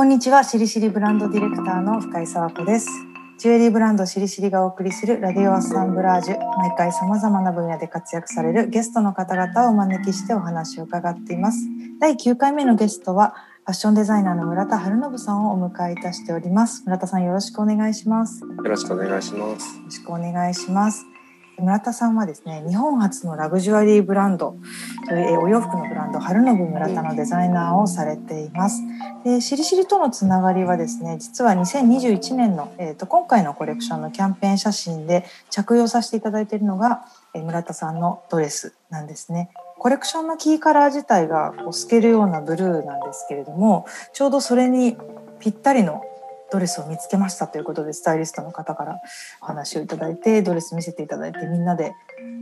[0.00, 2.88] こんにちは、しりしりブランドディレクターの深井沢子です。
[3.36, 6.38] ジュエリーブランドしりしりがお送りするラディオアッサンブラージュ。
[6.56, 11.58] 毎回様々な分野で活躍されるゲストの方々をお招きしてお話を伺っています。
[12.00, 13.34] 第9回目のゲストは、
[13.66, 16.82] ファッションデザイナーの村田春信さんをお迎えいたしております。
[16.86, 18.42] 村田さんよろしくお願いします。
[18.42, 19.80] よよろしくお願いします。
[19.84, 21.04] ろしくお願いします。
[21.60, 24.56] 村田さんはですね、日本初のラグジュアリーブランド
[25.08, 28.82] というえお洋服のブランド春信村田のデザイナーをされています。
[29.24, 39.50] で、しりしりとのつながりはですね、実は2021年のえっ、と今回のコレクションのキャンペーン写真で着用させていただいているのが、えー村田さんのドレスなんですね。
[39.78, 44.96] コレクションのキーカラー自体がこう透けるようなブルーなんですけれども、ちょうどそれに
[45.40, 46.02] ぴったりの
[46.52, 49.00] ドレスを見つけましたということでスタイリストの方から
[49.42, 51.92] お話をいただいてドレス見せていただいてみんなで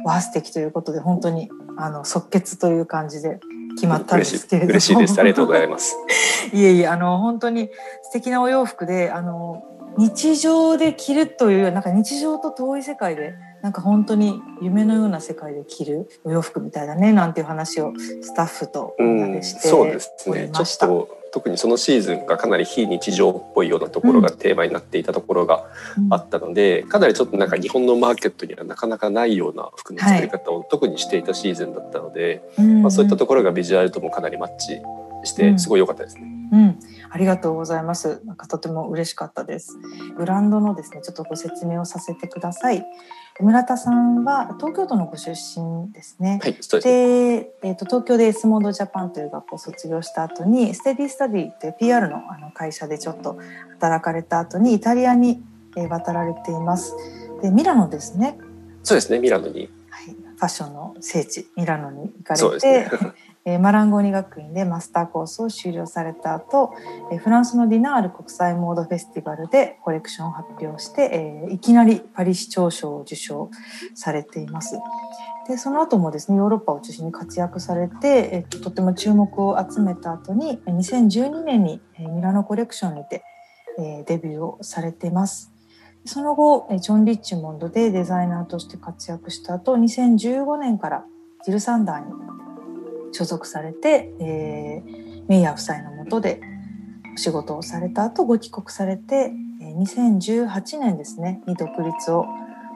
[0.05, 3.41] わあ素敵ということで本当にあの即決という感じで
[3.75, 5.21] 決まったんですけれども嬉しいです。
[5.21, 5.97] ありがとうございます。
[6.53, 7.71] いえいえあの本当に
[8.03, 9.63] 素敵なお洋服であの
[9.97, 20.87] 日常で着るというなんか日常と遠い世界でなんか本当に夢のような世界で着るお洋服みたいだねなんていう話をスタッフとうみんなでしておりました。
[20.87, 25.65] っと特にそのシーズンがかなり非日常っぽいようなところがテーマになっていたところが
[25.97, 34.81] うんあったので、かなりちょっとなんか日本のマーケットにはなかなかないような服の作り方を特にしていたシーズンだったので、うんまあそういったところがビジュアルともかなりマッチ
[35.25, 36.39] してすごい良かったですね。
[36.51, 36.79] うん、
[37.11, 38.23] ありがとうございます。
[38.25, 39.79] なんかとても嬉しかったです。
[40.17, 42.87] ブランドのですね、ちょっとご説明をさせてください。
[43.41, 46.41] 村田さんは東京都のご出身ですね。
[46.43, 47.41] はい、そうですね。
[47.41, 53.39] で、えっ、と東京で ESMOD JAPON という学校を卒業した後に Steady Study という PR のあの会社でちょっと
[53.75, 55.43] 働かれた後にイタリアに
[55.77, 56.97] えー渡られています。
[57.43, 58.39] で、ミラノですね。
[58.83, 59.19] そうですね。
[59.19, 59.71] ミラノに。
[59.91, 63.13] はい、ファッションの聖地ミラノに行かそうれて、ですね。
[63.49, 66.75] えマランゴーニ学院でマスターコースを修了された後、
[67.11, 73.51] えフランスのディナール国際モードフェスティバルでコレクションを発表して、えいきなりパリ市長賞を受賞
[73.95, 74.79] されています。
[75.49, 83.23] でその後もですねヨーロッパを中心に活躍されて、えっととても注目を集めた後に2012年にミラノコレクションにて、
[83.79, 85.53] えデビューをされています。
[86.05, 91.05] その後えージョン・リッチモンドでデザイナーとして活躍した後2015年から
[91.45, 92.13] ジル・サンダーに
[93.13, 96.41] 所属されて、えーメイヤー夫妻の下で
[97.15, 99.31] お仕事をされた後ご帰国されて、
[99.61, 102.27] えー2018年ですねに独立を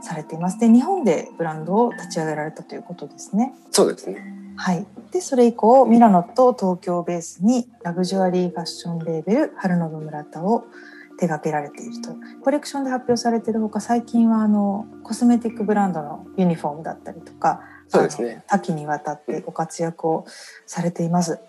[0.02, 3.54] されていますで日本でブランドを立ち上げられたということですね。
[3.70, 4.20] そうですね。
[4.56, 10.64] はい、でそれ以降ミラノと東京をベースにラグジュアリーファッションレーベル春信村田を
[11.18, 12.10] 手掛けられていると
[12.42, 17.62] コレクションで発表されているほか最近はあのコスメティックブランドのユニフォームだったりとか
[17.92, 18.42] そうですね。
[18.46, 20.24] 多岐にわたってご活躍を
[20.66, 21.40] されています。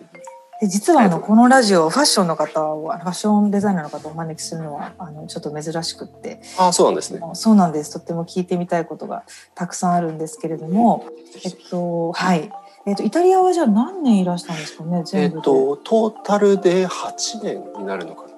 [0.60, 6.40] で実はあのこのラジオファッションの方をファッションデザイナーの方をお招きするのはあのちょっと珍しくって。
[6.58, 7.20] ああ、そうなんですね。
[7.32, 7.92] そうなんです。
[7.92, 9.24] とっても聞いてみたいことが
[9.54, 11.06] たくさんあるんですけれども
[11.44, 12.50] えっとはい。
[12.86, 18.33] えっとイタリアはじゃあ何年いらしたんですかねえっ全部で、とトータルで8年になるのかな。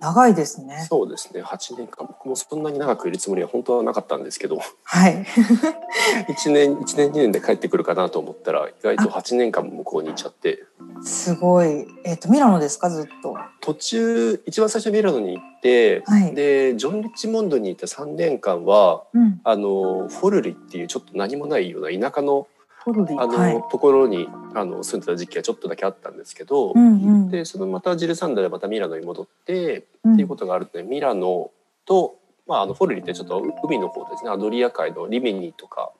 [0.00, 0.86] 長いですね。
[0.88, 1.42] そうですね。
[1.42, 2.06] 8年間。
[2.06, 5.24] 僕もそんなに長くいるつもりは本当はなかったんですけど、はい。
[6.28, 10.64] 1年1年2年で帰ってくるかなと思ったら意外と8年間も向こうにいちゃって、
[11.02, 11.86] すごい。
[12.04, 12.90] えっとミラノですか？
[12.90, 13.36] ずっと。
[13.60, 16.34] 途中一番最初ミラノに行って、はい。
[16.34, 19.40] でジョン・リッチモンドにいた3年間はうん。
[19.44, 22.46] あのフォルリっていうちょっと何もないような田舎の
[22.86, 23.62] あの、はい。
[23.70, 26.88] ところにあの住んでた時期がちょっとだけあったんですけど、うんう
[27.26, 27.30] ん。
[27.30, 30.12] でそのまたジルサンダーでまたミラノに戻って、うん。
[30.14, 31.50] っていうことがあるのでミラノ
[31.84, 34.30] と、まあ、あのフォルリってちょっと海の方ですね。
[34.30, 35.92] アドリア海のリミニとか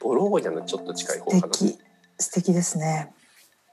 [0.00, 1.52] ボローニャのちょっと近い方かな。
[2.18, 3.12] 素敵ですね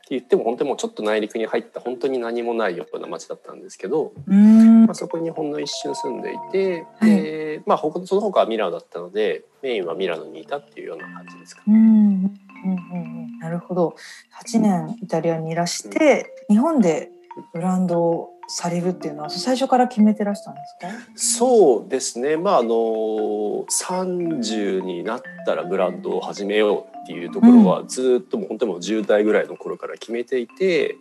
[0.09, 7.09] 言っても本当にもうちょっと内陸に入った本当に何もないような町だったんですけど、まあ、そこにほんの一瞬住んでいて、はい。
[7.09, 11.73] でまあ、他その他はミラノだったのでメインはミラノにいたっていうような感じですかね。
[11.73, 13.39] うんうんうんうん。
[13.39, 13.95] なるほど。
[14.43, 17.11] 8年イタリアにいらして日本で
[17.53, 20.87] ブランドをされるっていうのは最初から決めてらしたんですか？
[21.15, 22.35] そうですね。
[22.35, 30.95] まああの30になったらブランドを始めようっていうところはずっともう本当にもう10代ぐらいの頃から決めていて、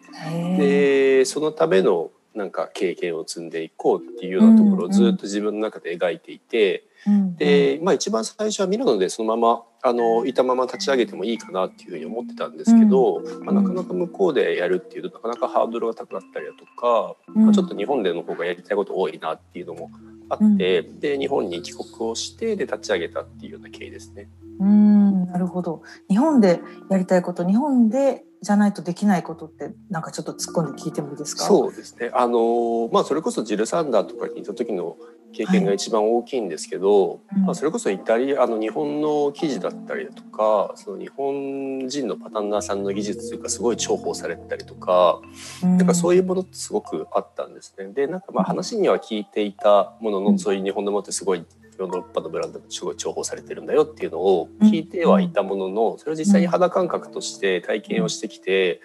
[0.59, 17.45] でそのためのなんか経験を積んでいこうっていうようなところをずっと自分の中で描いていて、うんで、まあ、一番最初はミラノでそのままあのいたまま立ち上げてもいいかなっていうふうに思ってたんですけど、まあ、なかなか向こうでやるっていうとなかなかハードルが高かったりだとか、うん。
[17.45, 19.91] まあ、ちょっと日本での方がやりたいこと多いなっていうのも
[20.29, 24.29] あって、で日本に帰国をしてで立ち上げたっていうような経緯ですね。
[24.59, 25.27] うん。
[25.27, 25.83] なるほど。
[26.09, 26.61] 日本で
[26.91, 31.45] やりたいこと日本でじゃないとできないことってなんかちょっと突っ込んで聞いてもいいですか？
[31.45, 32.11] そうですね。
[32.15, 34.97] あのまあそれこそジル・サンダーとかにいた時の
[35.33, 45.21] 経験が一番大きいんですけど、はい、まあ、それこそイタリアあの日本の記事だったりだとかその日本人のパタンナーさんの技術というかすごい重宝されたりとか、
[45.63, 47.93] うん、なんかそういうものってすごくあったんですね。
[47.93, 51.45] でなんかまあ話には聞いていたものの、そういう日本のものってすごい
[51.79, 58.81] ヨーロッパのブランドですごい重宝されてるんだよっていうのを聞いてはいたもののそれを実際に肌感覚として体験をしてきて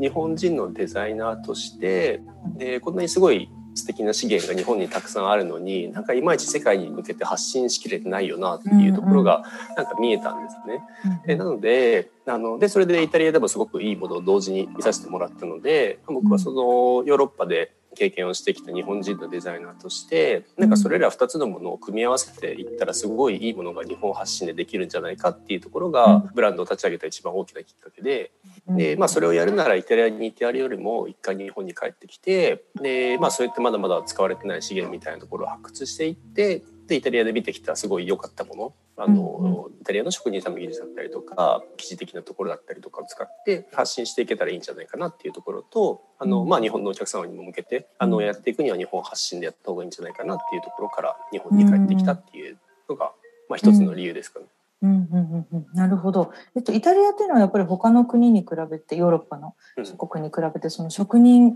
[0.00, 2.20] 日本人のデザイナーとして
[2.56, 9.44] でこんなにすごい素敵な資源が日本にたくさんあるのになんかいまいち世界に向けて発信しきれてないよなっていうところが
[9.76, 10.82] なんか見えたんですね。
[11.26, 28.30] でなのであのでそれでイタリアでもすごくいいものを同時に見させてもらったので僕はそのヨーロッパで経験をしてきた日本人のデザイナーとしてなんかそれら2つのものを組み合わせていったらすごいいいものが日本発信でできるんじゃないかっていうところがブランドを立ち上げた一番大きなきっかけで
[28.68, 52.58] で、まあ、それをやるならイタリアにいてやるよりも一回日本に帰ってきてで、まあ、そうやってまだまだ使われてない資源みたいなところを発掘していってでイタリアで見てきたすごい良かったものあの、イタリアの職人さんの技術だったりとか記事的なところだったりとかを使って発信していけたらいいんじゃないかなっていうところとあの、まあ、日本のお客様にも向けてあのやっていくには日本発信でやった方がいいんじゃないかなっていうところから日本に帰ってきたっていう
[52.88, 53.12] のが、
[53.48, 54.46] まあ、一つの理由ですかね。
[54.82, 61.54] うんうんうんうん、なるほど、えっと、イタリアっていうのはやっぱり他の国に比べてヨーロッパの諸国に比べてその職人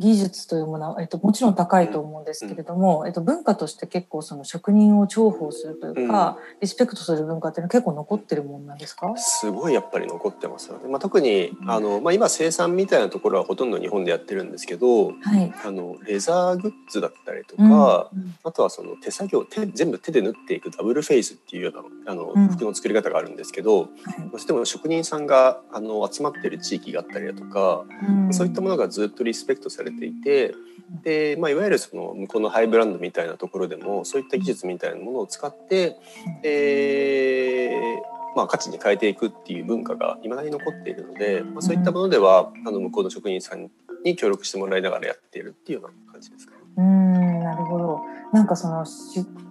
[0.00, 9.12] 技術というものは、えっと、もちろん高いと思うんですけれども、うん、えっと、文化として結構その職人を重宝するというか、うん、リスペクトする文化っていうのは結構残ってるもんなんですか？
[9.16, 23.90] すごいやっぱり残ってますよね、まあ、特にあの、まあ、今生産みたいなところはほとんど日本でやってるんですけど、はい、あのレザーグッズだったりとか、うん、あとはその手作業手全部手で縫っていくダブルフェイスっていうようなあの、服の作り方があるんですけど、ど
[24.34, 27.84] うしても職人さんがあの集まってる地域があったりだとか、
[28.32, 30.54] そういったものがずっとリスペクトされていて。
[31.02, 35.96] で、まあ、いわゆるその向こうのハイブランドみたいなところでもそういった技術みたいなものを使って、
[36.44, 43.70] えーまあ、価値に変えていくっていう文化がいまだに残っているので、まあ、そういったものではあの向こうの職人さん
[44.04, 46.58] に協力してもらいながらやっているっていうような感じですかね。
[46.76, 48.00] うんなるほど
[48.32, 48.84] なんかその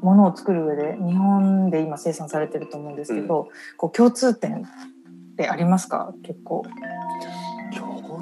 [0.01, 6.13] ものを作る上で日本で今生産されてると思うんですけど、うん、こう共通点ってありますか？
[6.23, 6.63] 結構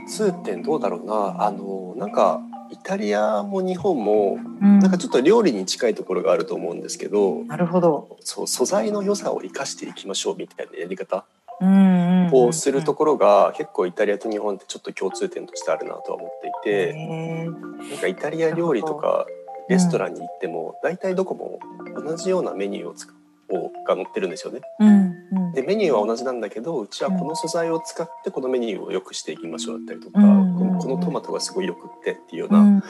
[0.01, 1.43] 共通点どうだろうな。
[1.45, 8.17] あのなんかイタリアも日本も、なんかちょっと料理に近いところがあると思うんですけどなるほど。
[8.21, 11.25] そう素材の良さを生かしていきましょうみたいなやり方
[12.31, 16.93] をするところが結構イタリアと日本ってちょっと共通点としてあるなとは思っていて
[17.89, 19.25] なんかイタリア料理とか
[19.67, 21.59] レストランに行っても大体どこも
[22.01, 23.20] 同じようなメニューを使を
[23.87, 24.61] が載ってるんですよね。
[24.79, 30.57] うんうん、でメニューは同じなんだけどうちはこの素材を使ってこのメニューを良くしていきましょうだったりとか、うん。
[30.57, 32.83] うん、このトマトがすごいよくってっていうような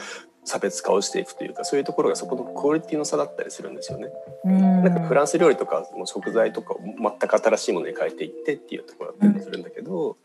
[0.44, 4.08] 差別化をしていくというかそういうところがそこのクオリティの差だったりするんですよね。
[4.44, 10.16] なんかフランス料理とかも食材とかを全く新しいものに変えていってっていうところだったりするんだけど、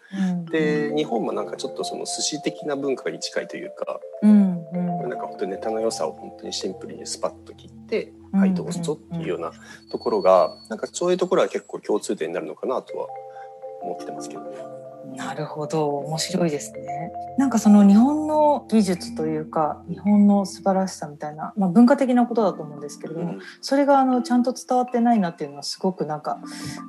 [0.50, 4.47] で日本もなんかちょっとその寿司的な文化に近いというか、うんうん、
[5.08, 9.52] なんか本当にネタの良さを本当にシンプルにスパッと切って「はいどうぞ」っていうような
[9.92, 13.08] ところがなんかそういうところは結構共通点になるのかなとは
[13.82, 14.78] 思ってますけどね。
[15.16, 17.12] なるほど面白いですね。
[17.38, 26.40] なんかその日本の技術というか日本の素晴らしさみたいな、まあ、文化的なことだと思うんですけれども、うん、それがあのちゃんと伝わってないなっていうのはすごくなんか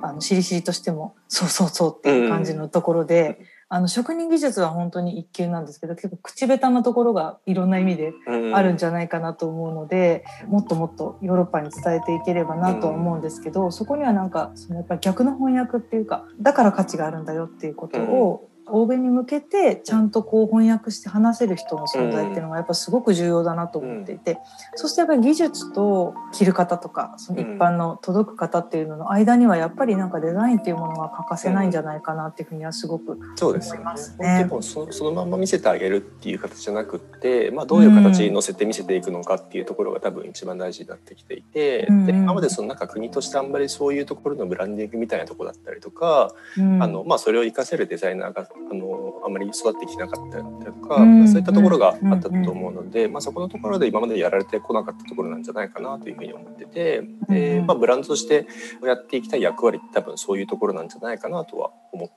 [0.01, 3.39] あのしりしりとしてもそうそうそうっていう感じのところで、
[3.71, 8.13] あの職人技術は本当に一級なんですけど結構口下手なところがいろんな意味で
[8.53, 24.37] あるんじゃないかなと思うので、もっともっとヨーロッパに伝えていければなとは思うんですけど、そこにはなんかそのやっぱり逆の翻訳っていうかだから価値があるんだよっていうことを欧米に向けてちゃんとこう翻訳して話せる人の存在っていうのがやっぱすごく重要だなと思っていて、
[24.75, 33.37] そしてやっぱり技術と着る方とかその一般の届く方っていうのの間にはやっぱりなんかデザインっていうものが欠かせないんじゃないかなっていうふうにはすごく思いますね。
[33.37, 34.49] そうですね。
[34.61, 58.47] そそのまま見せてあげるっていう形じゃなくって、まあ、どういう形に乗せて見せていくのかっていうところが多分一番大事になってきていて、うん、で今までそのなんか国としてあんまりそういうところのブランディングみたいなところだったりとか、うん、あのまあ、それを活かせるデザイナーがあのあんまりり育ってきなかったりとか、うん、そういったところがあったと思うので、まあ、そこのところで今までやられてこなかったところなんじゃないかなというふうに思ってて、でまあ、ブランドとして
[58.83, 62.09] やっていきたい役割って多分そういうところなんじゃないかなとは思っ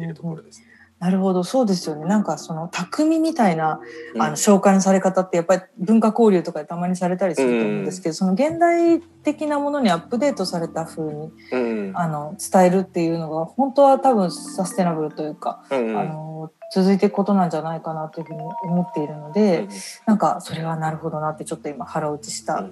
[0.00, 0.66] ているところですね。
[1.02, 2.04] なるほどそうですよね。
[2.04, 3.80] なんかその匠みたいな、
[4.20, 11.58] あの紹介のされ方ってやっぱり文化交流とかでたまにされたりすると思うんですけど、うん、その現代的なものにアップデートされた風に、う
[11.90, 19.68] ん、あの伝えるっていうのが本当は多分サステナブルというか、うん、あの続いていくことなんじゃないかなというふうに思っているので、うん、
[20.06, 22.64] なんかそれはなるほどなってちょっと今腹落ちした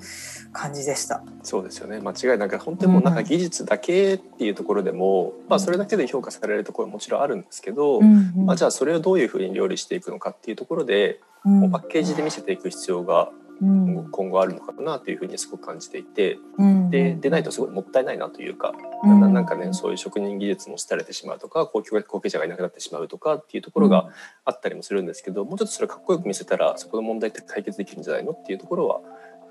[0.52, 1.16] 感じでした。
[1.16, 2.00] うん、そうですよね。
[2.00, 13.30] 間違いなく本当にもうなんか技術だけっていうところでも、うん、まあそれだけで評価されるところももちろんあるんですけど、うんうん、まあじゃあそれをどういうふうに料理していくのかっていうところで、もうパッケージで見せていく必要が
[13.60, 18.72] 今後あるのかなというふうにすごく感じていて、うん、ででないとすごいもったいないなというか、
[19.04, 24.08] うん、なんかねそういう職人技術も廃れてしまうとか後継者がいなくなってしまうとかっていうところが
[24.46, 29.00] あったりもするんですけど、もうちょっとそれかっこよく見せたらそこの問題って解決できるんじゃないのっていうところは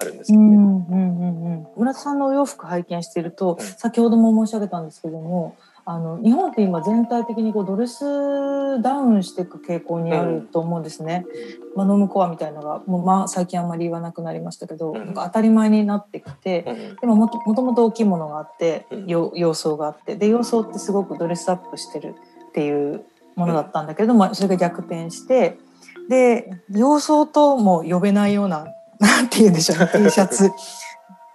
[0.01, 0.55] あるんですけどね。
[0.55, 5.55] うんうんうんうん、村田さんのお洋服拝見していると、先ほども申し上げたんですけども
[5.91, 8.03] あの日本って今全体的にこうドレス
[8.83, 11.25] ダウンしていく傾向にあると思うんですね。
[11.71, 22.13] うん、まあ、ノームコアみたいのがもう、まあ、最近あんまり言わなくなりましたけど、うん、なんか当たり前になってきて、うん、でももともと大きいものがあって、様相があってで様相ってすごくドレスアップしてる
[22.49, 23.03] っていう
[23.35, 25.57] ものだったんだけども、それが逆転して
[26.07, 28.67] で様相とも呼べないような
[29.01, 30.51] なんて言うんでしょう T シャツ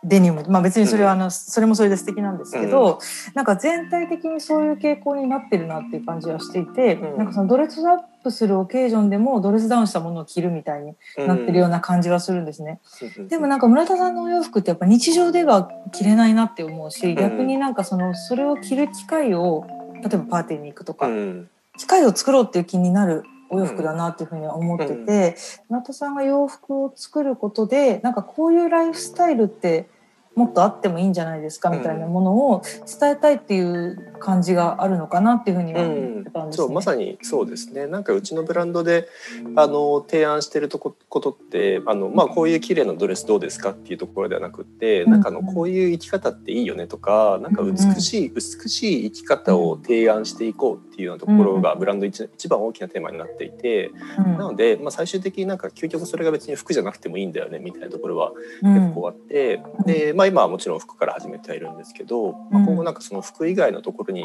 [0.05, 2.99] デニム、まあ、別にそれはあの、それもそれで素敵なんですけど、うん、
[3.35, 10.95] なんか全体的にそういう傾向になってるなっていう感じはしていて、うん、なんかそのドレスアップするオケージョンでもドレスダウンしたものを着るみたいに
[11.27, 12.81] なってるような感じはするんですね。
[13.19, 21.09] うん、でもなんか村田さんのお洋服ってやっぱ日常では着れないなって思うし、逆になんかそのそれを着る機会を例えばパーティーに行くとか、
[21.79, 25.37] 機会を作ろうっていう気になるお洋服だなっていうふうには思ってて、
[25.69, 29.87] 村田さんが洋服を作ることでなんかこういうライフスタイルって
[30.35, 32.63] もっとあってもいいんじゃないですかみたいなものを
[33.01, 36.65] 伝えたいっていう感じがあるのかなっていうふうには思ってたんです、ね。
[36.65, 37.87] うん、そうまさにそうですね。
[37.87, 39.09] なんかうちのブランドで
[39.57, 64.25] あの提案してるとこことってあの、まあ、こういう綺麗なドレスどうですかっていうところではなくて、うん、なんかあのこういう生き方っていいよねとかなんか美しい、うん、美しい生き方を提案していこうっていうようなところがブランド一一番大きなテーマになっていて、なので、まあ、最終的になんか究極それが別に服じゃなくてもいいんだよねみたいなところは結構あって、でまあ、今はもちろん服から始めてはいるんですけど、まあ、今後なんかその服以外のところに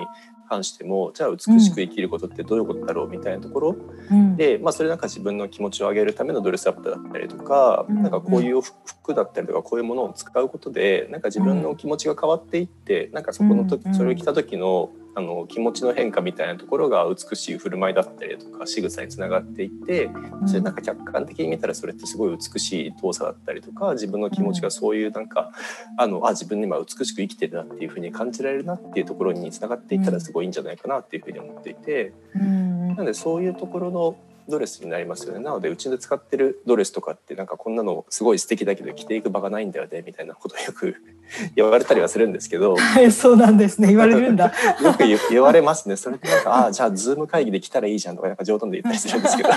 [0.50, 3.75] 関してもじゃあ美しく生きることってどういうことだろうみたいなところ、
[4.12, 20.09] うん、で、まあ、それなんか自分の気持ちを上げるためのドレスアップだったりとか、うん、なんかこういう服だったりとかこういうものを使うことでなんか自分の気持ちが変わっていってなんかそこの時それを着た時のあの気持ちの変化みたいなところが美しい振る舞いだったりとか仕草につながっていって
[20.45, 25.51] それなんか客観的に見たらそれってすごい美しい動作だったりとか自分の気持ちがそういうなんか
[25.97, 32.13] あのあ自分今美しく生きてるなっていうふうに感じられるなっていうところにつながっていったらすごいいいんじゃないかなっていうふうに思っていて。
[32.33, 34.17] なのでそういうところの
[34.50, 35.39] ドレスになりますよね。
[35.39, 40.96] なのでうちで使ってるドレスとかってなんかこんなのすごい素敵だけど着ていく場がないんだよねみたいなことをよく
[41.56, 42.75] 言われたりはするんですけど。
[42.75, 43.88] はいそうなんですね。
[43.89, 44.46] 言われるんだ。
[44.46, 45.96] よく言われますね。
[45.96, 49.50] それってなんかああじゃあズーム会議で来たらいいじゃんとかなんか冗談で言ったりするんですけど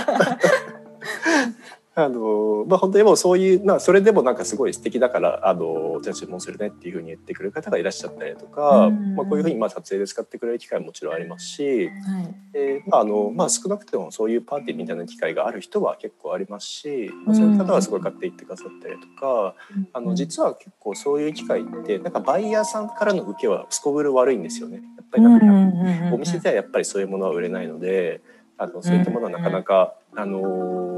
[1.95, 19.55] あのまあ本当にもうそういうまあそれでもなんかすごい素敵だからあのじゃあ注文するねっていうふうに言ってくれる方がいらっしゃったりとか、まあ、こういうふうにまあ撮影で使ってくれる機会ももちろんありますし、はい、えまああのまあ、少なくてもそういうパーティーみたいな機会がある人は結構ありますし、まあ、そういう方はすごい買っていってくださったりとか、
[19.93, 24.77] あの実は結構そういう機会ってなんかバイヤーさんからの受けはすこぶる悪いんですよね。
[24.77, 28.23] やっぱりなんかお店ではやっぱりそういうものは売れないので
[28.57, 30.92] あのそういったものはなかなか、あの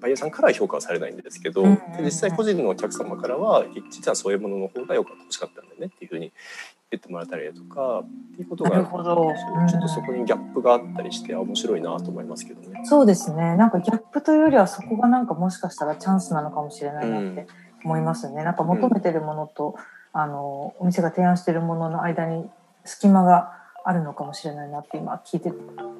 [0.00, 1.64] バイヤーさんからは評価はされないんですけど、
[2.02, 6.32] 実際個人のお客様からは実はそういうものの方がよかった欲しかったんだよねっていうふうに
[6.90, 12.80] 言ってもらったりだとかっていうことがちょっとそこにギャップがあったりして面白いなと思いますけどね。
[12.84, 13.56] そうですね。
[13.56, 17.46] なんかギャップというよりはそこがなんかもしかしたらチャンスなのかもしれないなって
[17.84, 18.38] 思いますね。
[18.38, 19.76] うん、なんか求めてるものと、
[20.14, 22.48] うん、あのお店が提案しているものの間に
[22.84, 23.52] 隙間が
[23.84, 25.50] あるのかもしれないなって今聞いて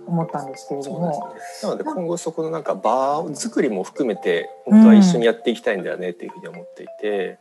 [0.07, 7.39] 思ったんですけれども、ね、なので今後そこのなんかバー作りも含めて本当は一緒にやっていきたいんだよねっていうふうに思っていて、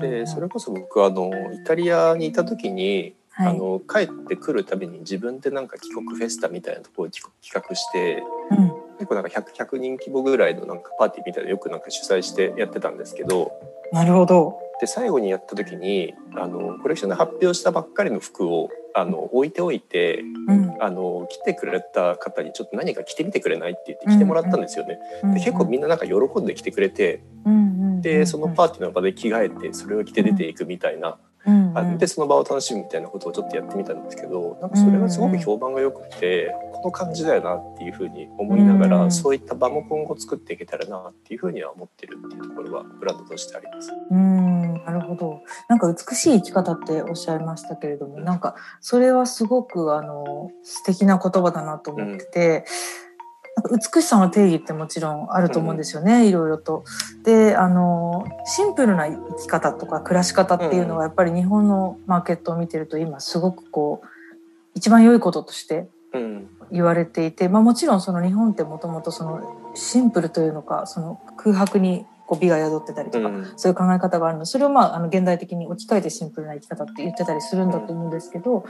[0.00, 13.52] でそれこそ僕あのイタリアにいた時に、はい、あの帰ってくるたびに自分でなんか帰国フェスタみたいなところを企画して、うん、結構なんか 100, 100人規模ぐらいのなんかパーティーみたいなよくなんか主催してやってたんですけど。
[13.92, 14.58] なるほど。
[14.80, 24.98] で最後にやった時にあのコレクションで発表したばっかりの服をあの置いておいて、うん、あの来てくれた方にちょっと何か着てみてくれないって言って着てもらったんですよね。
[25.34, 27.22] で結構みんななんか喜んで来てくれて、
[28.00, 31.18] でそのパーティーの場で着替えてそれを着て出ていくみたいな。
[31.48, 43.92] うんうん、でその場を楽しむみたいなことをちょっとやってみたんですけどなんかそれがすごく評判が良くて、この感じだよなっていうふうに思いながら、うん、そういった場も今後作っていけたらなっていうふうには思ってるっていうところはブランドとしてあります。
[44.10, 52.64] うんなるほどなんか美しい生き方っておっしゃいましたけれども、うん、なんかそれはすごくあの素敵な言葉だなと思ってて。
[53.02, 53.07] うん
[53.70, 56.84] 美しさの定義ってもちろんあると思うんですよね、うん、いろいろと。
[57.24, 64.06] であのシンプルな生き方とか暮らし方っていうのはやっぱり日本のマーケットを見てると今すごくこう
[64.74, 65.88] 一番良いこととして
[66.70, 78.66] 言われていて、まあ、もちろんその日本ってもともとそのシンプルというのかその空白にこう美が宿ってたりとか、うん、そういう考え方があるのそれをまああの現代的に置き換えてシンプルな生き方って言ってたりするんだと思うんですけど、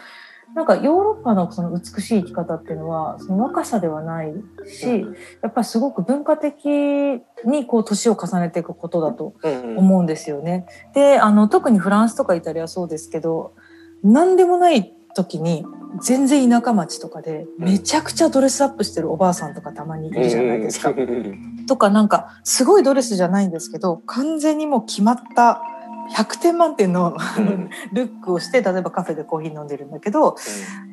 [0.54, 4.32] なんかヨーロッパのその美しい生き方っていうのはその若さではない
[4.66, 5.06] し、
[5.42, 6.66] やっぱりすごく文化的
[7.44, 9.34] にこう年を重ねていくことだと
[9.76, 10.66] 思うんですよね。
[10.94, 13.54] であの特にフランスとかイタリアそうですけど
[14.02, 15.64] 何でもない時に
[16.00, 20.94] 全然田舎町とかでめちゃくちゃドレスアップしてるおばあさんとかたまにいるじゃないですか。
[21.66, 25.62] とかなんかすごいドレスじゃないんですけど完全にもう決まった
[26.14, 27.16] 100点満点の
[27.92, 30.36] ルックをして例えばカフェでコーヒー飲んでるんだけど、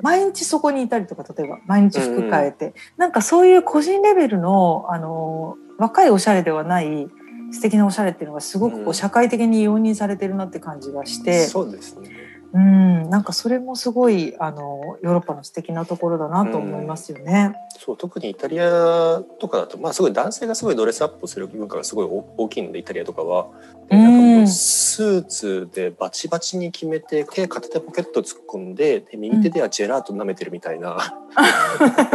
[0.02, 7.08] 毎日そこにいたりとか例えば毎日服変えて、なんかそういう個人レベルのあの若いおしゃれではない
[7.52, 12.25] 素敵なおしゃれっていうのがすごくこう社会的に容認されてるなって感じがして、そうですね
[12.56, 17.54] うん、なんかそれもすごいあのヨーロッパの素敵なところだなと思いますよね。
[17.76, 22.08] うん、そう特にイタリアとかだと、まあ、すごい男性がすごいドレスアップする文化がすごい
[22.38, 23.48] 大きいのでイタリアとかは。
[23.90, 30.98] でなんかもうスーツでバチバチに決めて手片手ポケット突っ込んでで右手ではジェラート舐めてるみたいな。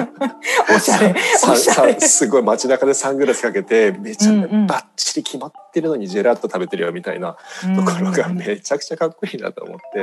[0.80, 1.14] おしゃれ
[1.52, 7.36] おしゃれすごい街中でサングラスかけてめちゃめちゃバッチリ決まってるのにジェラート食べてるよみたいな
[7.76, 10.00] ところがめちゃくちゃかっこいいなと思って。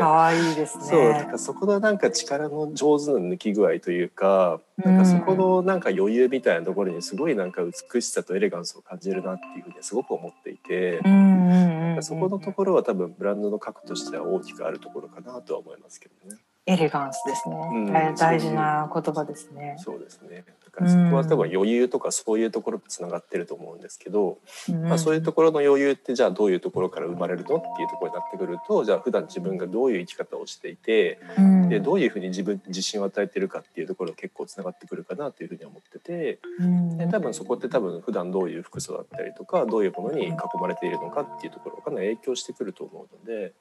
[0.47, 0.83] いいですね。
[0.85, 10.99] そう、なんかそこのなんか力の上手な抜き具合というか、なんかそこのなんか余裕みたいなところにすごいなんか美しさとエレガンスを感じるなっていうふうにすごく思っていて、
[12.01, 16.37] そこのところは多分ブランドの核としては大きくあるところかなとは思いますけどね。
[16.65, 17.55] エレガンスですね。
[17.55, 19.77] うん、大事な言葉ですね。
[19.79, 20.43] そうですね。
[20.77, 24.37] だからそこは多分余裕とかそういうところとつながってると思うんですけど、
[24.69, 36.39] うん、まあそういうところの余裕ってじゃあどういうところから生まれるのっていうところになってくると、じゃあ普段自分がどういう生き方をしていて、うん、でどういうふうに自分自信を与えてるかっていうところ結構つながってくるかなというふうに思ってて、
[36.97, 43.53] で多分そこって多分普段どういう服装だったりとかどういうものに囲まれているのかっていうところがかなり影響してくると思うので、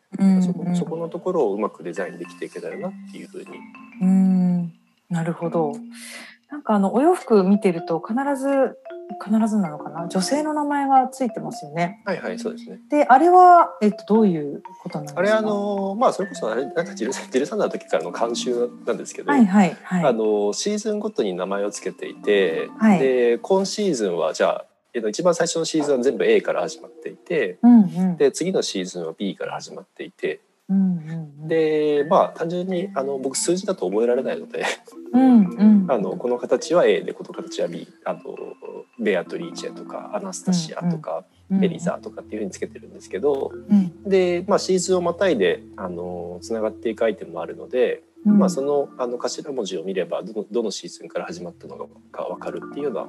[0.43, 3.47] そこそこのところをうまくデザインできていけたらなっていうふうに。
[4.03, 4.73] うん。
[5.09, 5.73] なるほど。
[6.51, 8.79] なんかあのお洋服見てると必ず
[9.25, 10.09] 必ずなのかな？
[10.09, 12.03] 女性の名前がついてますよね。
[12.05, 12.81] はいはいそうですね。
[12.91, 15.21] であれはえっとどういうことなんですか？
[15.21, 24.65] あれあのまあそれこそあれなんかジルジルサンダーの時からの慣習なんですけど、はいはいはい、あのシーズンごとに名前をつけていて、はい、で今シーズンはじゃあ
[25.09, 30.41] 一番最初のシーズンは全部 A から始まっていて、うんうん、で次のシーズンは B から始まっていて
[31.47, 34.65] でまあ単純にあの僕数字だと覚えられないので。
[35.13, 38.21] うんうん、あのこの形は A でこの形は B あの
[38.99, 53.07] ベアトリーチェとかアナスタシアとか、うんうん、エリザとかっていうふうにつけてるんですけど、うん、で、まあ、シーズンをまたいであのつながっていくアイテムもあるので、うん、まあ、そのあの頭文字を見ればどのどのシーズンから始まったのか分かるっていうような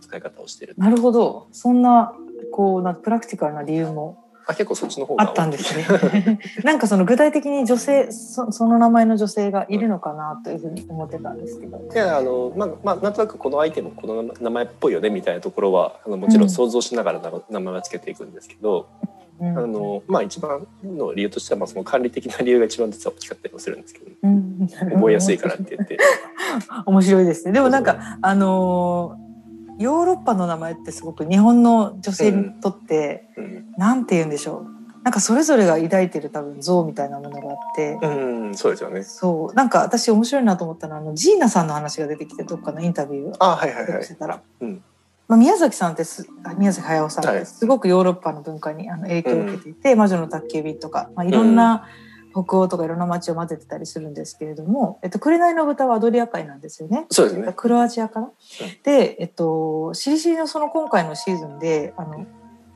[0.00, 0.74] 使い方をしてる。
[0.78, 1.48] なるほど。
[1.52, 2.14] そんな
[2.52, 5.86] こうなプラクティカルな理由もあ結構そっちの方があったんですね。
[6.64, 11.78] なんかその具体的に女性そその名前の女性がいるのかなというふうに思ってたんですけど。
[11.92, 18.86] いやあのまあまあなんとなくこのアイテムこの名前っぽいよねみたいなところはあのもちろん想像しながら名前はつけていくんですけど。
[19.40, 25.96] うん、あのまあ一番の理由としてはまあその管理的な理由が一番実は大きかったりもするんですけど、うん、覚えやすいからって言って。
[26.86, 27.52] 面白いですね。
[27.52, 29.27] でもなんかあのー
[29.78, 34.78] ヨーロッパの名前ってすごく日本の女性にとって、うん、なんて言うんでしょう。
[35.04, 38.06] なんかそれぞれが抱いてる多分像みたいなものがあって、う
[38.50, 39.02] ん、そうですよね。
[39.04, 44.04] そう、なんか私面白いなと思ったのはあのジーナさんの話が出てきてどっかのインタビューあ、はいはいはい。
[44.04, 44.82] してたら、うん、
[45.28, 57.06] まあ宮崎さんってす宮崎駿さんってすごくヨーロッパの文化にあの影響を受けていて、うん、魔女の宅急便とか、まあいろんな、うん北欧とかいろんな街を混ぜてたりするんですけれども、えっと、紅の豚はアドリア海なんですよね。
[57.10, 57.52] そうですね。
[57.56, 58.26] クロアチアかな。
[58.26, 58.32] うん、
[58.82, 62.26] で、えっと、しりしりのその今回のシーズンで、あの、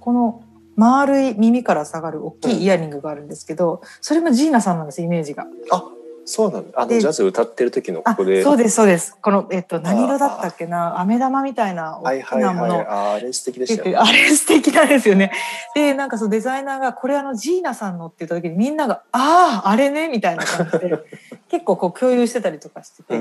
[0.01, 0.43] この
[0.77, 5.47] 丸い耳から下がる大きいイヤリングがあるんですけど、それもジーナさんなんです、イメージが。
[5.71, 5.85] あ、
[6.25, 6.81] そうなんだ。
[6.81, 8.43] あのジャズ歌ってる時のここで。
[8.43, 9.17] そうですそうです。
[9.21, 12.79] このえっと何色だったっけな、飴玉みたいな大きなもの。
[12.79, 13.95] はいはいはい、あれ素敵でしたね。
[13.97, 15.33] あれ素敵なんですよね。
[15.75, 20.99] でなんかそのデザイナーがこれあのジーナさんのって言った時にみんながあああれねみたいな感じで
[21.49, 23.21] 結構こう共有してたりとかしてて、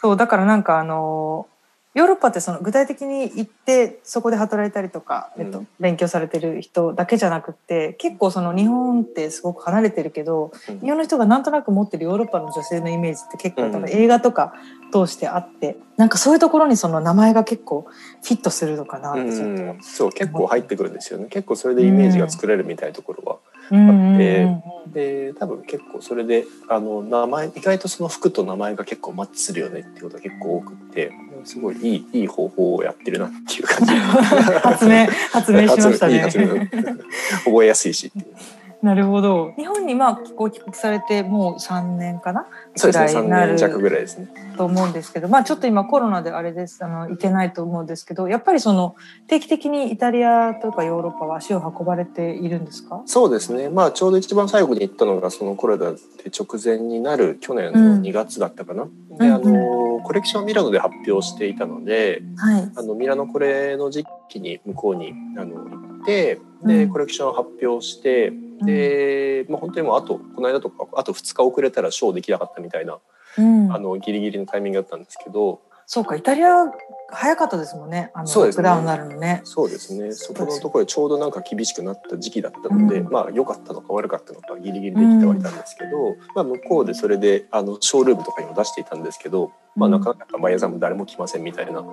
[0.00, 1.46] そうだからなんかあの
[1.94, 10.50] ヨーロッパってその具体的に行ってそこで働いたりとか、えっと、勉強されてる人だけじゃなくって結構その日本ってすごく離れてるけど、
[10.82, 14.54] 日本の人がなんとなく持ってるヨーロッパの女性のイメージって結構多分映画とか
[14.94, 17.86] 通してあって、なんかそういうところにその名前が結構
[18.22, 21.26] フィットするのかなってちょっと、うん、そう結構入ってくるんですよね。
[21.28, 23.38] 結構それでイメージが作れるみたいなところは。
[23.70, 24.46] あって、
[24.92, 31.12] で多分結構それであの名前意外とその服と名前が結構マッチするよねっていうことが結構多くって
[31.44, 33.94] すごいいいいい方法をやってるなっていう感じ。
[34.60, 36.20] 発明発明しましたね。
[37.44, 38.36] 覚えやすいしっていう。
[38.84, 39.54] なるほど。
[39.56, 42.46] 日本にまあご帰国されてもう3年かな？
[42.76, 44.28] そうですね、3年弱ぐらいですね。
[44.58, 48.94] と思うんですけど、まあちょっと今コロナであれです、あの、行けないと思うんですけど、やっぱりその
[49.26, 53.02] 定期的にイタリアとかヨーロッパは足を運ばれているんですか？
[53.06, 53.70] そうですね。
[53.70, 55.96] まあちょうど一番最後に行ったのがそのコロナで
[56.38, 58.82] 直前になる去年の2月だったかな。
[58.82, 68.32] うん、で、あの、コレクションミラノで発表していたので、はい、あのミラノこれの時期に向こうにあの行って、で、コレクションを発表して、
[68.64, 72.98] で、まあ、本当にもうあとこの間とかあと2日遅れたらショーできなかったみたいな、
[73.36, 75.04] あのギリギリのタイミングだったん。
[75.04, 76.66] ですけどそうかイタリア
[77.14, 78.10] 早かったですもんね。
[78.14, 79.40] あのロックダウンになるのね。
[79.44, 80.12] そうですね。
[80.12, 91.84] そこのところでちょうどなんか厳しくなった時期だったので、うん、まあ良かったのか悪かったのかギリギリできてはいたんですけど、うん、まあ、向こうでそれであのショールームとかにも出していたんですけど、まあ、なかなかバイヤーさんも誰も来ませんみたいな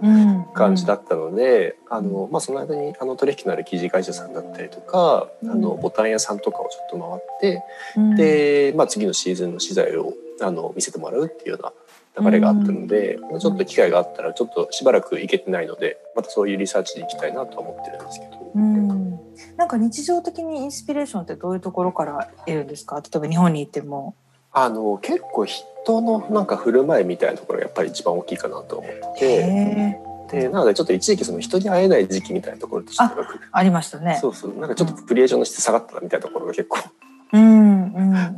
[0.54, 11.74] 感じだったので、あのまあ、その間にあの取引のある生地会社さんだったりとか、あのボタン屋さんとかをちょっと回って、で、まあ、次のシーズンの資材をあの見せてもらうっていうような
[12.19, 19.19] 流れがあったので、うん、ちょっと機会があったらちょっとしばらく行けてないのでまたそういうリサーチで行きたいなと思ってるんですけど、うん、
[19.58, 22.97] なんか日常的にインスピレーションってどういうところから得るんですか？
[22.97, 24.15] 例えば日本にいても。
[24.54, 29.97] あの結構人のなんか振る舞いみたいなところがやっぱり一番大きいかなと思って。
[30.30, 33.13] でなのでちょっと一時期その人に会えない時期みたいなところとしてあ
[33.52, 34.17] ありましたね。
[34.21, 34.58] そうそう。
[34.58, 36.80] なんかちょっとクリエーションの質下がったみたいなところが結構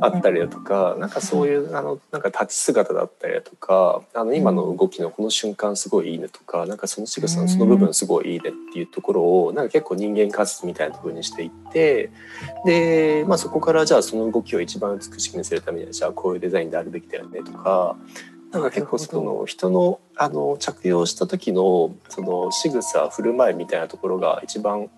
[0.00, 12.10] あったりだとか、なんかそういうあのなんか立ち姿だったりだとかあの今の動きのこの瞬間すごいいいねとかなんかその仕草のその部分すごいいいねっていうところをなんか結構人間観察みたいなふうにしていって
[12.64, 17.96] で、まあ、そこからじゃあその動きを一番美しく見せるためにはじゃあこういうデザインであるべきだよねとか。
[18.52, 24.90] なんか結構その人のあの着用した時のその仕草振る舞いみたいなところが一番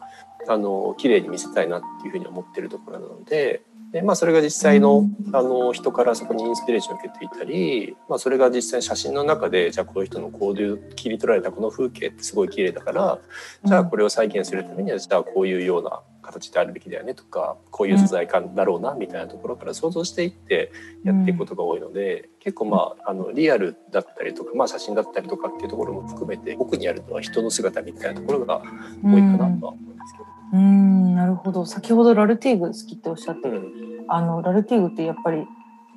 [0.47, 13.19] あの綺麗に見せたいなっていうふうに思ってるところなのででまあ、それが実際のあの人からそこにインスピレーションを受けていたり、まあ、それが実際写真の中でじゃあこの人のこういう切り取られたこの風景ってすごい綺麗だから
[13.65, 20.73] じゃあこれを再現するためにはじゃあこういうような形であるべきだよねとかこういう素材感だろうなみたいなところから想像していって
[21.05, 30.25] やっていくことが多いので結構まああのリアルだったりとか、まあ、写真だったりとかっていうところも含めて奥にあるのは人の姿みたいなところが多いかなとは思うんですけど。
[30.53, 31.15] うん。
[31.15, 31.67] なるほど。
[31.67, 35.47] 先ほどラルティーグ好きっておっしゃって、うん、あのラルティーグってやっぱり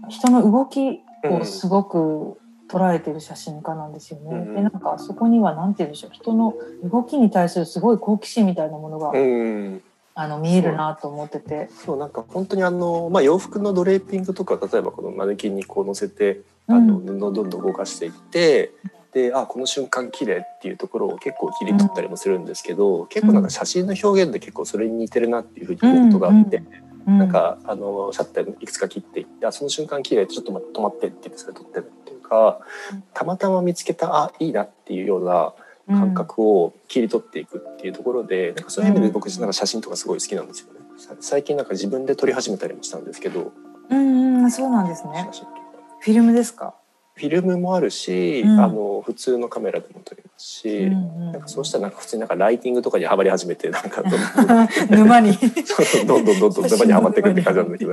[0.09, 2.39] 人の動きをすごく
[2.69, 4.29] 捉えてる写真家なんですよね。
[4.31, 6.11] うん、でなんかそこには何て言うんでしょう。
[6.13, 9.81] 人の動きに対するすごい好奇心みたいなものが、うん、
[10.21, 11.69] あの見えるなと思ってて。
[11.85, 11.97] そう。
[11.97, 18.73] なんか本当にあの、まあ、洋服のドレーピングとか例えばこのマネキンにこう乗せてあの布をどんどん動かしていって、
[19.13, 26.63] であこの瞬間綺麗っていうところを結構切り取ったりもするんですけど、うん、結構なんか写真の表現で結構それに似てるなっていうふうに思うことがあって。
[27.07, 32.59] うん、なんかあのシャッターいくつか切っていって「あその瞬間綺麗ちょっと止まって」って言ってそれ撮ってるっていうか
[33.13, 35.53] たまたま見つけたあいいなっていうような
[35.89, 40.79] 感覚を切り取っていくっていうところで、なんかそういう意味で僕なんか写真とかすごい好きなんですよね。
[41.19, 43.51] 最近なんか自分で撮り始めたりもしたんですけど。
[43.89, 45.29] うん、ん、そうなんですね。
[46.01, 46.75] フィルムですか？
[47.15, 50.95] フィルムもあるし、うん、あの普通のカメラでも撮れますし、うんう
[51.29, 55.33] ん、なんかそうしたらなんか普通になんかライティングとかにはまり始めてなんかどんどん 沼に
[56.07, 57.91] どんどんどんどん沼にはまっていくって感じなんだけど。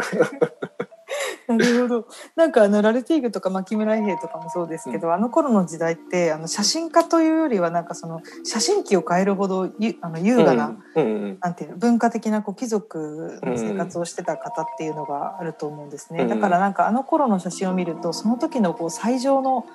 [1.57, 2.07] なるほど。
[2.35, 16.23] なんかあのラルティーグとか牧村伊兵とかもそうですけど、うん、あの頃の時代ってあの写真家というよりはなんかその写真機を変えるほどゆあの優雅な、うん、なんていうの文化的なこう貴族の生活をしてた方っていうのがあると思うんですね。
[16.23, 19.67] うん、だからなんかあの頃の写真を見るとその時のこう最上の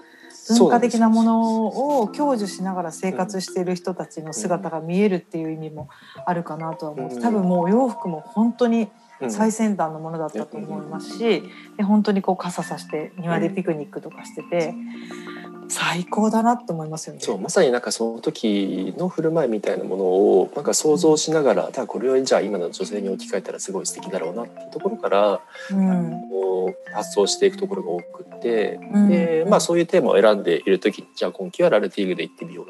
[0.49, 5.89] 文化的なものを享受しながら生活している人たちの姿が見えるっていう意味も
[6.25, 7.21] あるかなとは思う。
[7.21, 8.89] 多分もうお洋服も本当に
[9.29, 11.43] 最先端のものだったと思いますし、
[11.77, 14.73] で本当にこう傘さして庭でピクニックとかしてて。
[15.71, 17.21] 最高だなって思いますよね。
[17.21, 25.39] そうまさになんかその時の振る舞いみたいなものをなんか想像しながら、だこれをじゃあ今の女性に置き換えたらすごい素敵だろうなっていうところから、
[25.71, 26.21] うん。
[26.93, 29.09] 発想していくところが多くって、うん。
[29.09, 32.65] でまあそういうテーマを選んでいる時にじゃあ今期はラルティーグで行ってみよう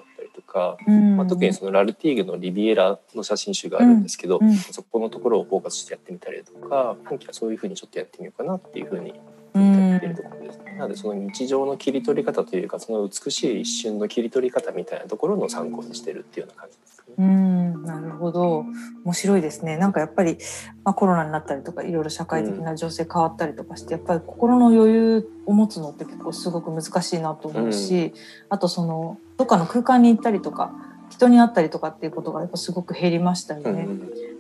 [0.52, 1.18] か、うん。
[1.18, 4.54] まあ、特にそのラルティーグのリビエラの写真集があるんですけど、うん。
[4.56, 9.14] そこのところをフォーカスしてやってみたりとか今期はそういうふうにちょっとやってみようかなっていうふうに
[9.54, 9.90] うん。
[9.92, 10.74] やってるところですね。
[10.74, 17.14] なのでその日常の切り取り方というかその美しい一瞬の切り取り方みたいなところの参考にしてるっていうような感じですかね。
[17.18, 18.66] うん、なるほど。
[19.04, 19.78] 面白いですね。
[19.78, 20.38] なんかやっぱり、
[20.84, 28.14] まあ、コロナになったりとかいろいろ社会的な情勢変わったりとかして、やっぱり心の余裕を持つのって結構すごく難しいなと思うし、
[28.50, 30.72] あとそのどっかの空間に行ったりとか
[31.10, 33.88] 人に会ったりとかっていうことがやっぱすごく減りましたよね。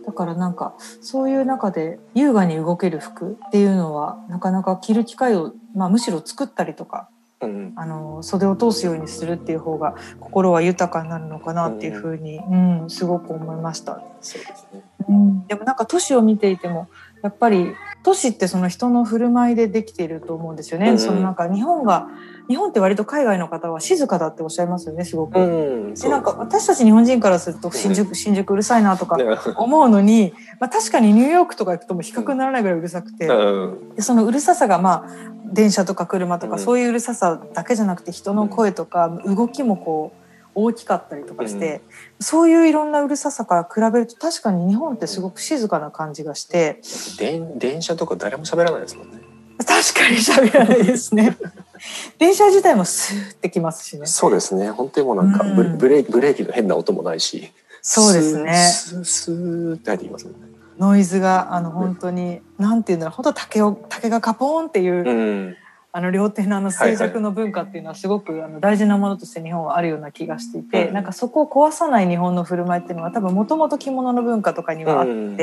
[0.05, 7.09] だからなんかそういう中で優雅に動ける服っていうのはなかなか着る機会を、まあ、むしろ作ったりとか
[7.41, 14.03] うんあの袖を通すようにするっていう方が心は豊かになるのかなっていうふうに、うんすごく思いました。
[14.21, 14.83] そうですね。
[15.09, 16.87] うん、でもなんか都市を見ていても
[17.23, 20.85] やっぱり都市ってその人の振る舞いでできていると思うんですよね。
[20.85, 22.07] うんうんそのなんか日本が
[22.47, 25.39] 日本って割と海外の方は静かだっておっしゃいますよねすごく。
[25.39, 29.25] うん、でなんか私たち日本人からすると新宿新宿うるさいなとかね。
[29.55, 33.95] 思うのに、まあ、確かにニューヨークとか行くともう比較にならないぐらいうるさくて、うん。
[33.95, 36.59] でそのうるささがまあ電車とか車とか、うん。
[36.59, 40.21] そういううるささだけじゃなくて人の声とか動きもこう
[40.53, 41.81] 大きかったりとかして、
[42.19, 46.81] そういういろんなうるささから比べると確かに日本ってすごく静かな感じがして。
[47.17, 49.20] 電電車とか誰も喋らないですもんね。
[49.63, 51.37] 確かに喋らないですね。
[52.19, 54.05] 電車自体もスーってきますしね。
[54.05, 54.69] そうですね。
[54.69, 57.51] 本当にもうなんかブ,、うんブレーキブレーキの変な音もないし。
[57.81, 58.53] そうですね。
[58.55, 60.39] スースーって入ってきますもんね。
[60.77, 65.11] ノイズがあの本当に、なんていうんだろう本当竹を竹がカポーンっていう、う
[65.49, 65.55] ん。
[65.93, 75.37] あの両手のあの静寂の文化っていうのはすごくあの大事なものとして日本はあるような気がしていて、うんなんかそこを壊さない日本の振る舞いっていうのは多分もともと着物の文化とかにはあって、うん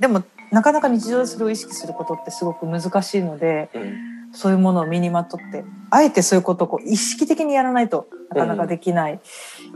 [0.00, 4.18] でもなかなか日常でそれを意識することってすごく難しいのでうん。
[4.32, 9.20] そういうものを身にまとってあえてそういうことをこう意識的にやらないとなかなかできない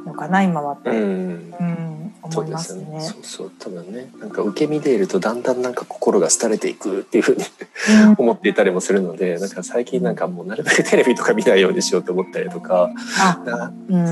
[0.07, 2.15] のかな、今はって、ううんん。
[2.31, 3.01] そ思いますよね。
[3.01, 4.09] そうそう多分ね。
[4.21, 7.43] なんか受け身でいるとだんだんなんか心が廃れていくっていうふうに
[8.07, 8.15] うん。
[8.19, 12.91] 思っていたりもするので、なんか最近なんかもうなるべくテレビとか見ないようにしようと思ったりとか、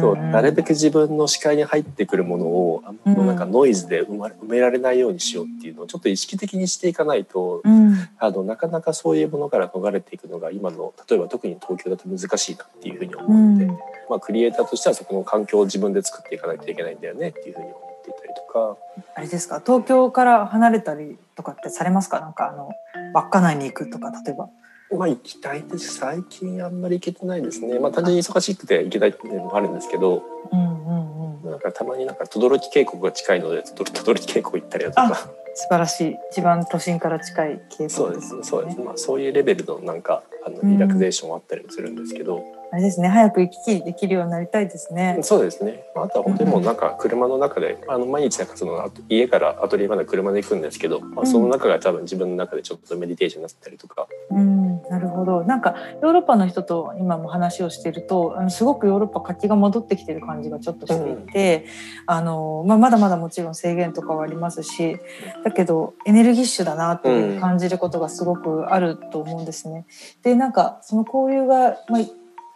[0.01, 8.09] そうなるべく自分の視界に入ってくるものをあうんのなんかノイズで埋ま埋められないようにしようっていうのをちょっと意識的にしていかないと、うん。
[8.19, 13.79] あのなかなかそういうものから逃れていくのが今の例えば特に東京だと難しいなっていうふうに思うので、うん。
[14.09, 18.77] まあ、クリエイターとしてはそこの環境を自分で作っていかないといけないんだよねっていうふうに思っていたりとか。
[19.17, 19.61] あれですか？
[19.65, 22.21] 東京から離れたりとかってされますか？
[22.21, 22.71] なんかあの
[23.15, 24.49] 稚内に行くとか例えば。
[24.97, 25.95] まあ行きたいです。
[25.95, 27.79] 最近あんまり行けてないですね。
[27.79, 30.25] まあ単純に忙しくて行けないっていうのもあるんですけど。
[30.53, 35.31] うんうんうん、なんかたまになんか轟渓谷が近いのでと轟渓谷行ったりだとか。
[35.55, 36.17] 素晴らしい。
[36.33, 38.43] 一番都心から近い傾向そうでです。
[38.43, 38.81] そうです。
[38.81, 40.73] まあそういうレベルのなんかあのうん。
[40.73, 43.09] リラクゼーションはあったりもするんですけど、あれですね。
[43.09, 45.19] 早く行き来できるようになりたいですね。
[45.23, 45.85] そうですね。
[45.95, 55.45] まああとは本当にもうなんか車の中であの毎日なんかその家からアトリエまで車で行くんですけど、まあ、その中が多分自分の中でちょっとメディテーションになったりとか、うん、なるほど。
[55.45, 61.67] なんかヨーロッパの人と今も話をしていると、あのすごくヨーロッパ活気が戻ってきてる感じがちょっとしていて、
[62.07, 64.99] あのまあまだまだもちろん制限とかはありますし、
[65.45, 69.87] だけどエネルギッシュだなって感じることがすごくあると思うんですね。
[70.23, 72.01] で、なんかその交流がまあ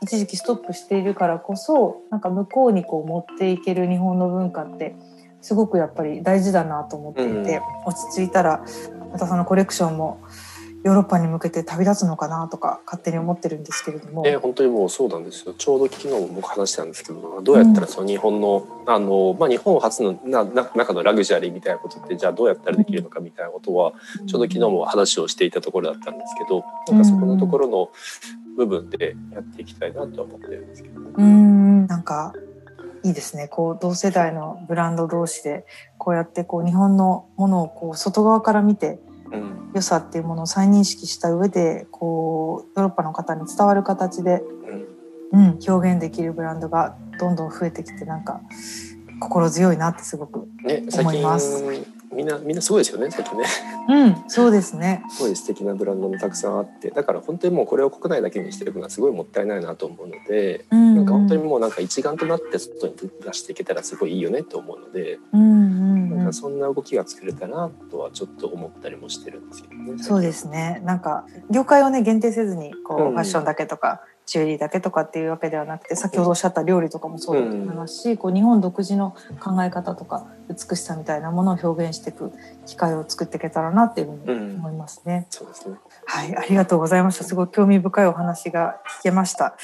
[0.04, 4.94] 一時期ストップしているからこそ、なんか向こうにこう持っていける日本の文化って。
[5.44, 8.64] すごくやっぱり大事だなと思っていて、落ち着いたら
[9.12, 10.22] またそのコレクションも
[10.84, 15.52] ヨーロッパに向けて旅立つのかなとか勝手に思ってるんですけれども、え本当にもうそうなんですよ。
[15.52, 23.92] ちょうど昨日も僕話したんですけどどうやったらその日本の,、あのまあ、日本初のなな中のラグジュアリーみたいなことってじゃあどうやったらできるのかみたいなことは
[24.26, 27.90] ちょうど昨日も話をしていたところだったんですけどなんかそこのところの
[28.56, 31.06] 部分でやっていきたいなとは思ってるんですけど、ね。
[31.16, 32.32] うんなんか
[33.02, 35.66] いいですねこう同世代のブランド同士で
[35.98, 38.98] こうやってこう日本のものをこう外側から見て
[39.30, 44.40] うん良さっていうものを再認識した上でこうヨーロッパの方に伝わる形で、
[45.32, 48.40] うんうん、表現できるブランドがどんどん増えてきてなんか
[49.20, 50.48] 心強いなってすごく
[50.98, 51.64] 思います
[52.14, 53.44] みんなみんなすごいですよね最近ね。
[53.88, 55.02] うんそうですね。
[55.10, 56.90] すごい素敵なブランドもたくさんあって。
[56.90, 60.96] だから本当にもうこれを国内だけにしていくのはすごいもったいないなと思うので、うん。
[60.96, 66.16] なんか本当にもうなんか一丸となって外に出していけたらすごいいいよねと思うので、うんうんうん。
[66.16, 70.02] なんかそんな動きが作れたらとはちょっと思ったりもしてるんですけどね。
[70.02, 70.80] そうですね。
[70.84, 73.10] なんか業界をね限定せずにこう、うん。
[73.12, 82.32] ファッションだけとかジュエリーだけとかっていうわけではなくて先ほどおっしゃった料理とかもそうだと思いますし、うん、こう日本独自の考え方とか美しさみたいなものを表現していく
[82.66, 85.14] 機会を作っていけたらなっていうふうに思いますね。
[85.14, 87.24] うん、そうですねはい、ありがとうございました。
[87.24, 89.56] すごい興味深いお話が聞けました。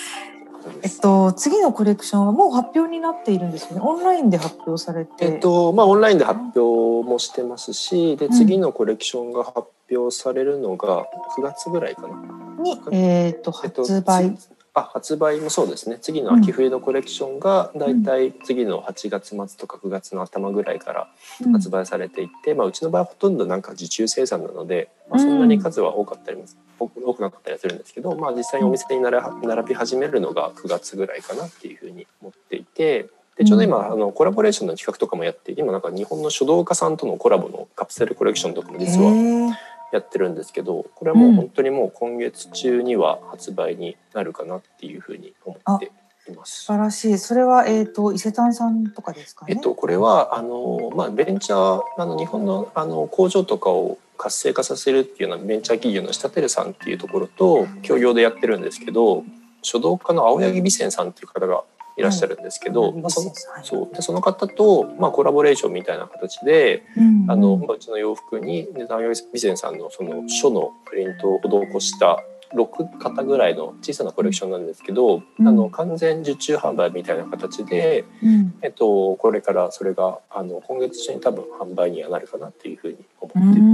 [0.83, 3.81] えっと、次のコレクションはもう発表になっているんですよね。
[3.83, 5.27] オンラインで発表されて。
[5.27, 11.07] えっと、まあ、オンラインで発表もしてますし、で、次のコレクションが発表されるのが
[11.39, 12.40] 9月ぐらいかな。
[12.61, 14.25] に、えー、っと、発売。
[14.25, 15.99] えっとあ発売もそうですね。
[16.01, 21.09] 次の秋冬のコレクションがだいたい次の8月末とか9月の頭ぐらいから
[21.53, 26.39] 発売されていて、うん、まあ、うちの場合はほとんどなんか受注生産なので、まあ、そんなに数は多かったり
[26.79, 33.09] 多くなかったりするんですけど、まあ、実際にお店に並び始めるのが9月ぐらいかなっていうふうに思っていて。
[33.37, 39.57] でちょうど今あのコラボレーションの企画とかもやって今なんか日本の書道家さんとのコラボのカプセルコレクションとかも実は
[39.93, 45.91] やってるんですけどこれはもう本当にもう今月中には発売になるかなっていうふうに思って
[46.29, 46.63] います。
[46.63, 47.19] 素晴らしい。
[47.19, 59.25] それはえっ、ー、と伊勢丹さんとかですか、ね、えっとこれはあのまあベンチャーあの日本のあの工場とかを活性化させるっていうようなベンチャー企業のシタテルさんっていうところと協業でやってるんですけど
[59.63, 61.65] 書道家の青柳美泉さんっていう方が
[62.01, 63.33] いらっしゃるんですけど、まあ、その
[63.63, 72.23] そうでその方と、まあ、コラボレーションみたいな形で、うんうん、あのうちの洋服に値段よ美善さんのその書のプリントを施した
[72.55, 83.65] 6型ぐらいの小さなコレクションなんですけど、うん、あの完全受注販売みたいな形で、うん、えっと、これからそれがあの今月中に多分販売にはなるかなっていうふうに思ってる。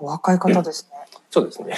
[0.00, 0.96] お若い方ですね。
[1.30, 1.76] そうですね。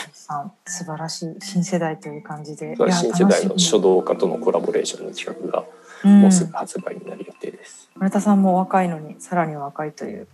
[0.67, 2.77] 素晴らしい新世代という感じで。
[2.77, 5.65] 新世代の書道家とのコラボレーションの企画が
[6.05, 7.91] もうすぐ発売になる予定です。
[7.95, 10.29] 村田さんも若いのにさらに若いという。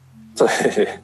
[0.49, 1.03] そうですね。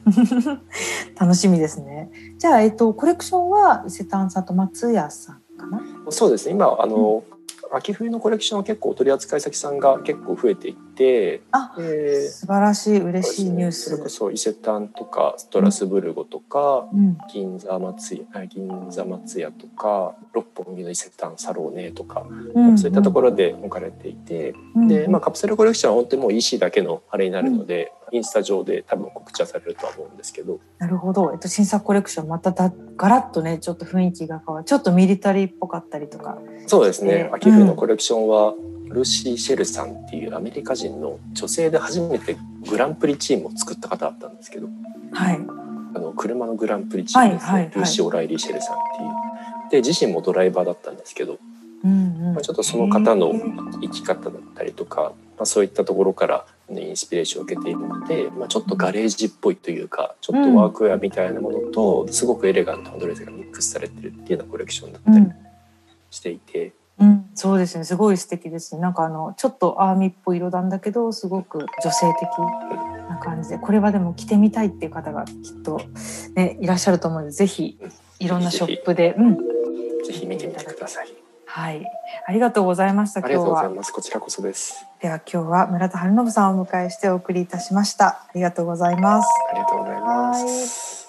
[1.19, 2.09] 楽しみですね。
[2.37, 5.81] じゃあえっとコレクションは伊勢丹さんと松屋さんかな？
[6.09, 6.53] そうですね。
[6.53, 7.39] 今あの、うん
[7.71, 22.25] 秋冬のコレクションは結構お取り扱い先さんが結構増えていてあ、えー、素晴らしい嬉しいニュース、ね、それこそ伊勢丹とかストラスブルゴとか、うん、銀座松屋銀座松屋とか六本木の伊勢丹サローネとか、
[22.55, 30.59] うん、そういったところで置かれていて、うん、で、まあ、カプセルコレクションは本当にもう EC だけのあれになるので、インスタ上で多分告知はされるとは思うんですけど。
[30.77, 36.37] なるほど、えっと、新作コレクションまただガラッとねちょっと雰囲気が変わるちょっとミリタリーっぽかったりとか。
[36.67, 37.29] そうですね。
[37.33, 38.53] 秋冬のコレクションは、
[38.89, 44.67] ルーシー・シェルさんっていうアメリカ人の女性で初めてグランプリチームを作った方だったんですけど、
[45.11, 45.39] はい、
[45.95, 47.61] あの車のグランプリチームですね、はい。
[47.61, 47.63] はい。
[47.65, 49.81] はい、ルーシー・オライリー・シェルさんっていう。
[49.83, 51.37] で自身もドライバーだったんですけど、
[51.83, 51.95] うんう
[52.31, 52.33] ん。
[52.33, 53.31] まあ、ちょっとその方の
[53.81, 56.45] 生き方だったりとか、まあ、そういったところから
[56.77, 65.25] インスピレーションを受けているので、まあ、ちょっとガレージっぽいというかちょっとワークウェアみたいなものとすごくエレガントなドレスがミックスされてるっていうようなコレクションだったり
[66.09, 66.73] していて。
[66.99, 67.85] うん、そうですね。
[67.85, 68.81] すごい素敵ですね。
[68.81, 72.27] なんかあのちょっとアーミーっぽい色なんだけどすごく女性的
[73.09, 75.81] な感じでこれはでも着てみたいっていう方がきっと、
[76.35, 77.79] ね、いらっしゃると思うのでぜひ
[78.19, 79.37] いろんなショップで、うん、
[80.03, 81.18] ぜひ見てみてください。
[81.59, 81.85] はい、
[82.25, 83.19] ありがとうございました。
[83.23, 83.91] ありがとうございます。
[83.91, 84.85] こちらこそです。
[85.01, 88.07] では今日は村田春信さんをお迎えしてお送りいたしました。
[88.07, 89.27] ありがとうございます。
[89.51, 91.08] ありがとうございます。